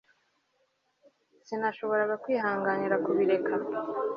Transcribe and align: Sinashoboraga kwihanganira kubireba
Sinashoboraga 1.45 2.15
kwihanganira 2.23 2.95
kubireba 3.05 3.49